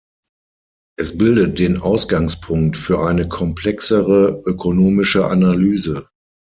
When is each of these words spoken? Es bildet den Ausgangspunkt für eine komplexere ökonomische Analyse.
Es 0.97 1.15
bildet 1.15 1.59
den 1.59 1.77
Ausgangspunkt 1.77 2.75
für 2.75 3.01
eine 3.05 3.29
komplexere 3.29 4.41
ökonomische 4.47 5.25
Analyse. 5.27 6.07